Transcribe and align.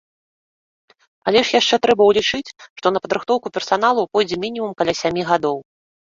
Але 1.31 1.39
ж 1.49 1.53
яшчэ 1.59 1.75
трэба 1.83 2.03
ўлічыць, 2.07 2.55
што 2.81 2.87
на 2.97 3.03
падрыхтоўку 3.05 3.47
персаналу 3.59 4.01
пойдзе 4.17 4.41
мінімум 4.49 4.71
каля 4.83 4.93
сямі 5.05 5.21
гадоў. 5.31 5.57